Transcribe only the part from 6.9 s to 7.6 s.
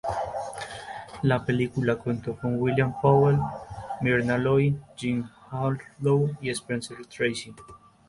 Tracy.